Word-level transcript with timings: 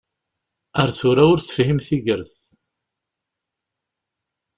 Ar 0.81 0.89
tura 0.97 1.23
ur 1.31 1.39
tefhim 1.41 1.79
tigert. 1.85 2.33